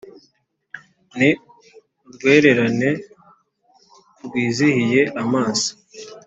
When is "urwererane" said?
2.07-2.89